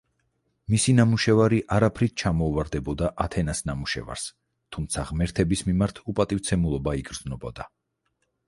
მისი 0.73 0.93
ნამუშევარი 0.99 1.59
არაფრით 1.75 2.15
ჩამოუვარდებოდა 2.21 3.11
ათენას 3.25 3.61
ნამუშევარს, 3.71 4.25
თუმცა 4.77 5.07
ღმერთების 5.11 5.65
მიმართ 5.71 6.03
უპატივცემულობა 6.15 6.97
იგრძნობოდა. 7.03 7.73